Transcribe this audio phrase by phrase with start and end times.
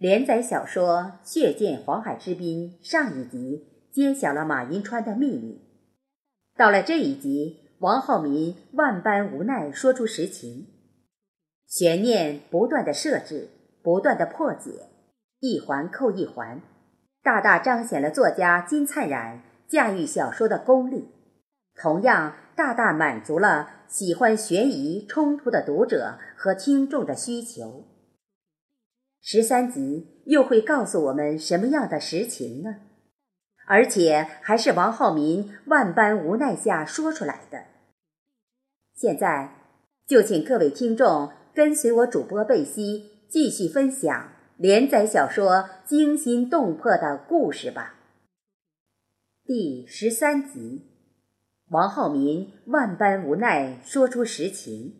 [0.00, 5.60] 连载小说《血溅黄海之滨》上一集揭晓了马银川的秘密。
[6.56, 10.68] 到了这一集，王浩民万般无奈说出实情，
[11.66, 13.50] 悬念不断的设置，
[13.82, 14.88] 不断的破解，
[15.40, 16.62] 一环扣一环，
[17.22, 21.10] 大大彰显了作家金灿然驾驭小说的功力，
[21.74, 27.84] 同样大大满足了喜欢悬疑冲突的读者和听众的需求。
[29.22, 32.76] 十三集又会告诉我们什么样的实情呢？
[33.66, 37.64] 而且还是王浩民万般无奈下说出来的。
[38.94, 39.54] 现在
[40.06, 47.94] 就请各位听众跟随我主播贝西继续分享连载小说惊心动魄的故事吧。
[49.44, 50.86] 第十三集，
[51.68, 54.99] 王浩民万般无奈说出实情。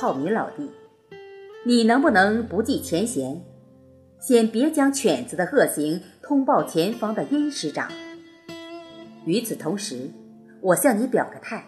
[0.00, 0.70] 浩民老弟，
[1.64, 3.42] 你能不能不计前嫌，
[4.20, 7.90] 先别将犬子的恶行通报前方的殷师长？
[9.24, 10.08] 与此同时，
[10.60, 11.64] 我向你表个态，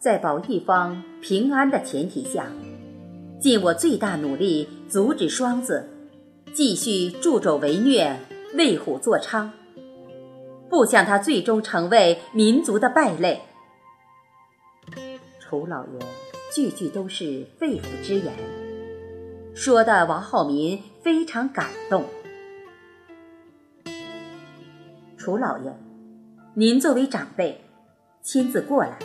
[0.00, 2.48] 在保一方平安的前提下，
[3.38, 5.88] 尽我最大努力阻止双子
[6.52, 8.18] 继续助纣为虐、
[8.54, 9.50] 为虎作伥，
[10.68, 13.42] 不想他最终成为民族的败类。
[15.38, 16.25] 楚老爷。
[16.52, 18.32] 句句都是肺腑之言，
[19.54, 22.04] 说的王浩民非常感动。
[25.16, 25.74] 楚老爷，
[26.54, 27.60] 您作为长辈，
[28.22, 28.98] 亲自过来，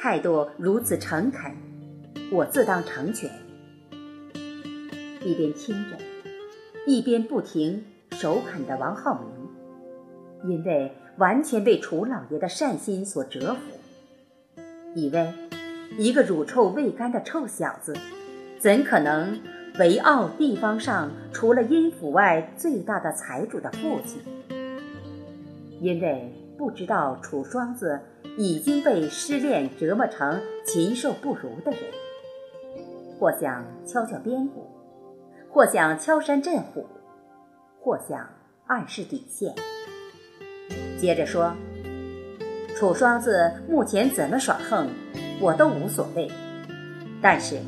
[0.00, 1.52] 态度如此诚恳，
[2.30, 3.30] 我自当成全。
[5.22, 5.98] 一边听着，
[6.86, 14.62] 一边不停首肯的王浩民，因为完全被楚老爷的善心所折服，
[14.94, 15.49] 以为。
[15.98, 17.94] 一个乳臭未干的臭小子，
[18.58, 19.40] 怎可能
[19.78, 24.22] 为傲地方上除了阴府外最大的财主的父亲？
[25.80, 28.00] 因为不知道楚双子
[28.36, 31.80] 已经被失恋折磨成禽兽不如的人，
[33.18, 34.70] 或想敲敲边鼓，
[35.48, 36.86] 或想敲山震虎，
[37.80, 38.28] 或想
[38.66, 39.54] 暗示底线。
[40.98, 41.52] 接着说，
[42.76, 44.88] 楚双子目前怎么耍横？
[45.40, 46.30] 我都无所谓，
[47.22, 47.58] 但是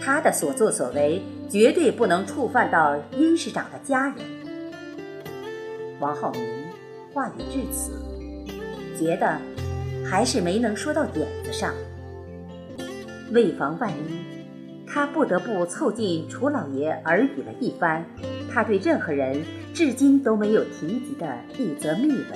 [0.00, 1.20] 他的所作所为
[1.50, 4.16] 绝对不能触犯到殷市长的家人。
[5.98, 6.42] 王浩明
[7.12, 7.90] 话语至此，
[8.96, 9.36] 觉得
[10.08, 11.74] 还是没能说到点子上。
[13.32, 18.06] 为防万一，他不得不凑近楚老爷耳语了一番
[18.52, 19.42] 他对任何人
[19.74, 22.26] 至今都没有提及的一则秘闻。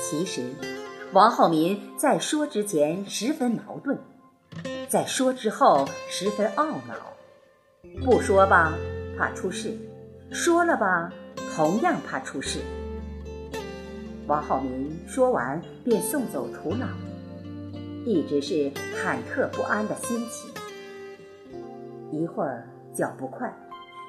[0.00, 0.40] 其实。
[1.14, 3.96] 王浩民在说之前十分矛盾，
[4.88, 8.04] 在说之后十分懊恼。
[8.04, 8.76] 不说吧，
[9.16, 9.78] 怕出事；
[10.32, 11.12] 说了吧，
[11.54, 12.58] 同样怕出事。
[14.26, 16.88] 王浩民说完便送走土老，
[18.04, 20.50] 一直是忐忑不安的心情。
[22.10, 23.56] 一会儿脚步快，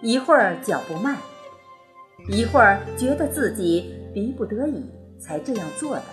[0.01, 1.15] 一会儿脚步慢，
[2.29, 4.83] 一会儿觉得自己逼不得已
[5.19, 6.03] 才这样做的。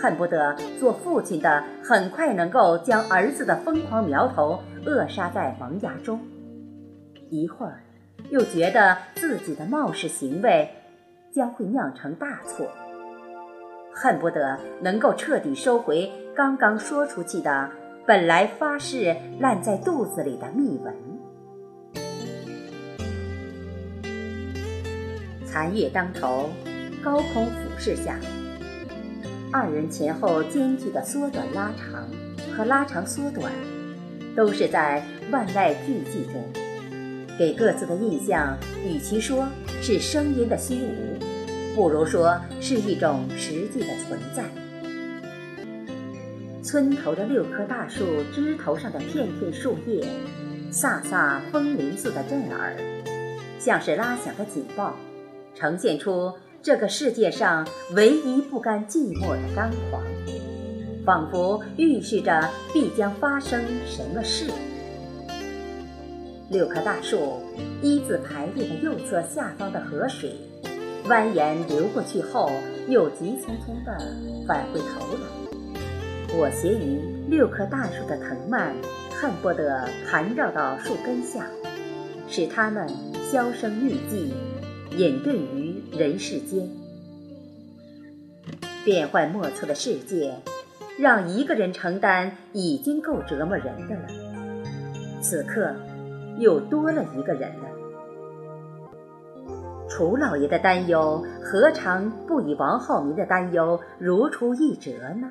[0.00, 6.20] 恨不得做父亲的很快能够将儿子的疯狂苗头扼杀在萌芽中，
[7.30, 7.82] 一会儿
[8.30, 10.70] 又觉得自己的冒失行为
[11.34, 12.68] 将会酿成大错，
[13.92, 17.68] 恨不得能够彻底收回刚刚说出去的
[18.06, 20.94] 本来发誓烂在肚子里的密文。
[25.44, 26.48] 残月当头，
[27.02, 28.16] 高空俯视下。
[29.50, 32.06] 二人前后间距的缩短拉长
[32.54, 33.50] 和拉长缩短，
[34.36, 36.44] 都是在万籁俱寂中，
[37.38, 39.48] 给各自的印象，与其说
[39.80, 41.18] 是声音的虚无，
[41.74, 44.44] 不如说是一种实际的存在。
[46.62, 48.04] 村头的六棵大树
[48.34, 50.04] 枝头上的片片树叶，
[50.70, 52.76] 飒飒风铃似的震耳，
[53.58, 54.94] 像是拉响的警报，
[55.54, 56.30] 呈现出。
[56.68, 60.02] 这个世界上唯一不甘寂寞的张狂，
[61.02, 64.44] 仿佛预示着必将发生什么事。
[66.50, 67.40] 六棵大树
[67.80, 70.36] 一字排列的右侧下方的河水，
[71.06, 72.50] 蜿蜒流过去后，
[72.86, 73.98] 又急匆匆地
[74.46, 76.36] 返回头来。
[76.36, 77.00] 裹挟于
[77.30, 78.76] 六棵大树的藤蔓，
[79.10, 81.46] 恨不得盘绕到树根下，
[82.28, 82.86] 使它们
[83.32, 84.34] 销声匿迹，
[84.96, 86.68] 隐遁于人世间。
[88.84, 90.36] 变幻莫测的世界，
[90.98, 94.08] 让一个人承担已经够折磨人的了。
[95.20, 95.74] 此刻，
[96.38, 97.68] 又多了一个人了。
[99.88, 105.30] 楚老爷的担忧，何尝不与王浩民的担忧如出一辙呢？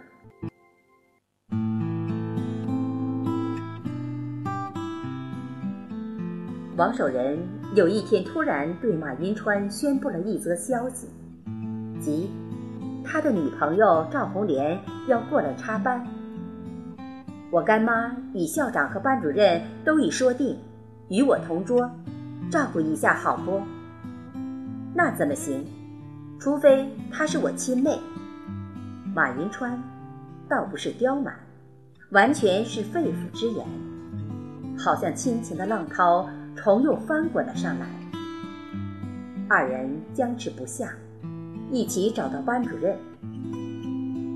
[6.75, 7.39] 王守仁
[7.75, 11.07] 有一天突然对马云川宣布了一则消息，
[11.99, 12.31] 即
[13.03, 16.05] 他的女朋友赵红莲要过来插班。
[17.51, 20.57] 我干妈与校长和班主任都已说定，
[21.09, 21.89] 与我同桌，
[22.49, 23.61] 照顾一下好不？
[24.93, 25.65] 那怎么行？
[26.39, 27.99] 除非她是我亲妹。
[29.13, 29.81] 马云川
[30.47, 31.33] 倒不是刁蛮，
[32.11, 33.65] 完全是肺腑之言，
[34.77, 37.87] 好像亲情的浪涛重又翻滚了上来。
[39.47, 40.91] 二人僵持不下，
[41.71, 42.97] 一起找到班主任。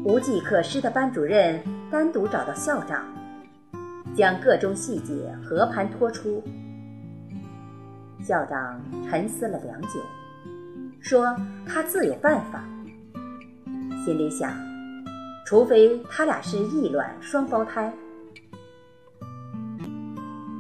[0.05, 3.03] 无计可施的班主任单独找到校长，
[4.15, 6.41] 将各种细节和盘托出。
[8.23, 8.79] 校长
[9.09, 9.99] 沉思了良久。
[11.01, 11.35] 说
[11.67, 12.63] 他自有办法，
[14.05, 14.53] 心里想，
[15.45, 17.91] 除非他俩是异卵双胞胎。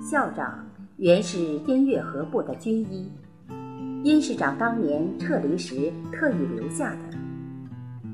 [0.01, 0.67] 校长
[1.01, 3.11] 原是音乐核部的军医，
[4.03, 6.99] 殷市长当年撤离时特意留下的，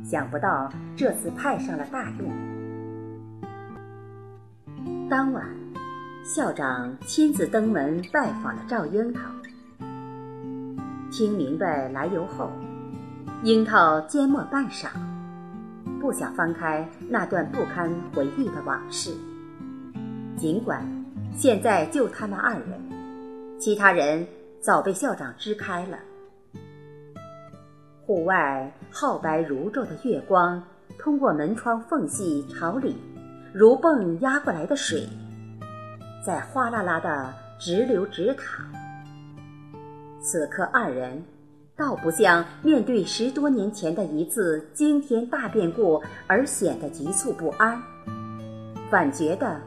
[0.06, 2.32] 想不到这次派上了大用。
[5.10, 5.46] 当晚，
[6.24, 9.20] 校长亲自登门拜访了赵樱桃。
[11.12, 12.50] 听明白来由后，
[13.44, 14.88] 樱桃缄默半晌，
[16.00, 19.12] 不想翻开那段不堪回忆的往事。
[20.38, 20.86] 尽管
[21.38, 24.26] 现在就他们二人，其他人
[24.60, 26.00] 早被校长支开了。
[28.08, 30.64] 户外皓白如昼的月光，
[30.98, 32.96] 通过门窗缝隙朝里，
[33.54, 35.08] 如泵压过来的水，
[36.26, 38.66] 在哗啦啦的直流直淌。
[40.20, 41.24] 此刻二人，
[41.76, 47.80] 倒不像面对十多年前的一次惊天大变故而显得局促不安，
[48.90, 49.62] 反觉得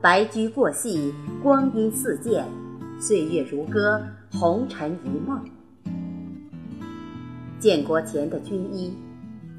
[0.00, 1.12] 白驹过隙，
[1.42, 2.46] 光阴似箭，
[3.00, 4.00] 岁月如歌，
[4.32, 5.44] 红尘一梦。
[7.58, 8.96] 建国前的军医，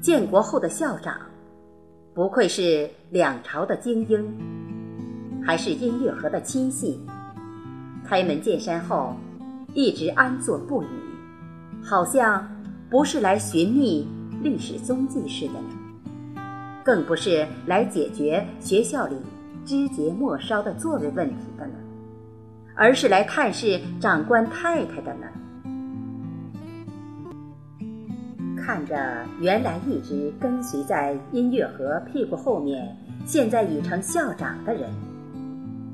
[0.00, 1.16] 建国后的校长，
[2.14, 4.24] 不愧是两朝的精英，
[5.44, 7.00] 还是音乐盒的亲信。
[8.04, 9.14] 开门见山后。
[9.74, 10.86] 一直安坐不语，
[11.84, 12.48] 好像
[12.88, 14.08] 不是来寻觅
[14.42, 15.60] 历史踪迹似的，
[16.82, 19.14] 更不是来解决学校里
[19.68, 21.74] 枝节末梢的座位问题的呢，
[22.74, 25.26] 而是来探视长官太太的呢。
[28.56, 34.90] 看着原来一直跟随在音乐盒屁股后面，现在已成校长的人，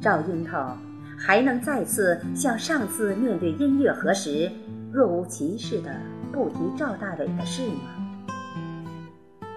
[0.00, 0.76] 赵樱桃。
[1.16, 4.50] 还能再次像上次面对音乐盒时
[4.92, 5.90] 若无其事的
[6.32, 8.68] 不提赵大伟的事吗？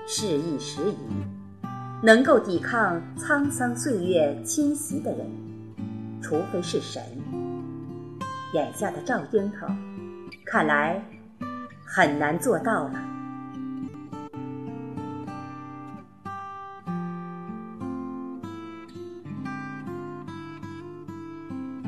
[0.07, 1.36] 事已时移，
[2.03, 5.27] 能够抵抗沧桑岁月侵袭的人，
[6.21, 7.01] 除非是神。
[8.53, 9.67] 眼下的赵樱桃，
[10.45, 11.03] 看来
[11.83, 13.03] 很难做到了。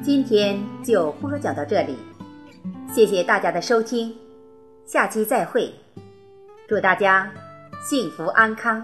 [0.02, 1.96] 今天就播讲到这里，
[2.92, 4.12] 谢谢大家的收听，
[4.88, 5.72] 下期再会，
[6.68, 7.32] 祝大家
[7.88, 8.84] 幸福安康。